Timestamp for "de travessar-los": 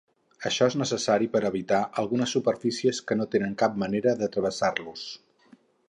4.23-5.07